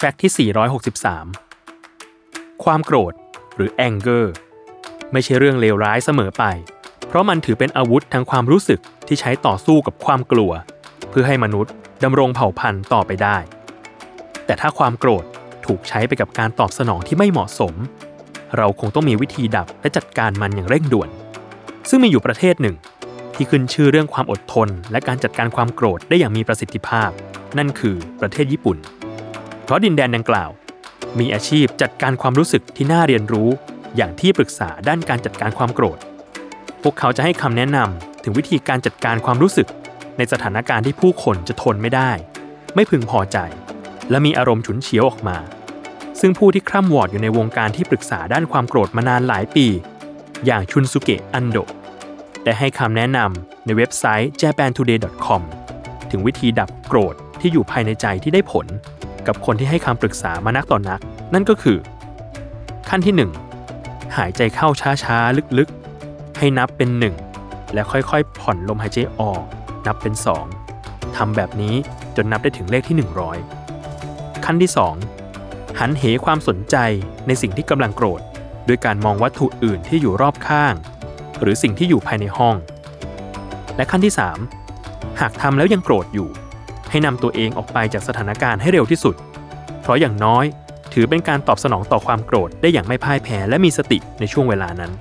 [0.00, 0.50] แฟกต์ที่
[1.72, 3.12] 463 ความโกรธ
[3.56, 4.24] หรือ anger
[5.12, 6.44] ไม่ใช่เรื่องเลวร้ายเสมอไป
[7.06, 10.52] เพราะมันถือเป็นอาวุธทางความรู้สึกที่ใช้ต่อสู้กับความกลัว
[11.10, 11.72] เพื่อให้มนุษย์
[12.04, 13.36] ดำรงเผ่าพันธุ์ต่อไปได้
[14.46, 15.24] แต่ถ้าความโกรธ
[15.66, 17.74] ถูกใช้ไปกับการตอบสนองที่ไม่เหมาะสม
[18.56, 21.10] เราคงต้องมีวิธีดับและจัดการมันอย่างเร่งด่วน
[21.88, 22.76] ซึ่งมีอยู่ประเทศหนึ่ง
[23.34, 27.10] ที่ขึ้นชื่อเรื่องความอดทน และการจัดการความโกรธได้อย่างมีประสิทธิภาพ
[27.58, 28.78] นั่นคือประเทศญี่ปุ่น
[29.66, 30.50] เพราะดินแดนดังกล่าว
[31.18, 33.48] มีอาชีพจัดการความรู้สึกที่น่าเรียนรู้
[33.96, 35.98] อย่างที่ปรึกษาด้านการจัดการความโกรธ
[36.82, 39.68] พวกเขาจะให้คำแนะนำถึงวิธีการจัดการความรู้สึก
[40.18, 42.10] ในสถานการณ์ที่ผู้คนจะทนไม่ได้
[42.74, 43.38] ไม่พึงพอใจ
[44.10, 45.38] และมีอารมณ์ฉุนเฉียวออกมา
[46.20, 49.66] ซึ่งผู้ที่คร่ำวอดอยู่ในวงการที่ปรึกษาด้านความโกรธมานานหลายปี
[50.46, 51.70] อย่างชุนสุเกะอันโดะ
[52.44, 55.42] ได้ให้คำแนะนำในเว็บไซต์ japantoday.com
[56.10, 58.66] ถึงวิธีดับโกรธที่อยู่ภายในใจที่ได้ผล
[59.26, 61.00] กับคนที่ให้คำปรึกษามานักต่อนนัก
[61.34, 61.78] นั่นก็คือ
[62.88, 63.14] ขั้นที่
[63.68, 66.90] 1 หายใจเข้าช้าๆ ลึกๆ ให้นับเป็น
[67.32, 69.42] 1 และค่อยๆ ผ่อนลมหายใจออก
[69.86, 70.14] นับเป็น
[70.64, 71.74] 2ทำแบบนี้
[72.16, 72.96] จนนับได้ถึงเลขที่
[73.74, 74.70] 100 ขั้นที่
[75.24, 76.76] 2 หันเหความสนใจ
[77.26, 78.20] ในสิ่งที่กำลังโกรธ
[78.66, 80.74] โดยการมองวัตถุอื่นที่อยู่รอบข้าง
[81.40, 82.56] หรือสิ่งที่อยู่ภายในห้อง
[83.76, 84.12] และขั้นที่
[84.66, 86.28] 3 หากทำแล้วยังโกรธอยู่
[86.90, 89.14] ให้นำตัวเองออกไปจากสถานการณ์ให้เร็วที่สุด
[89.82, 90.44] เพราะอย่างน้อย
[90.92, 94.92] ถือเป็นการตอบสนองต่อความโกรธได้อย่างไม่พ่ายแพ้และมีสติในช่วงเวลานั้น